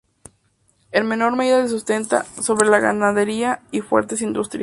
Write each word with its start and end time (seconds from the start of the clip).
En 0.91 1.07
menor 1.07 1.35
medida 1.35 1.61
se 1.61 1.69
sustenta 1.69 2.23
sobre 2.23 2.67
la 2.67 2.79
ganadería 2.79 3.61
y 3.69 3.81
fuertes 3.81 4.23
industrias. 4.23 4.59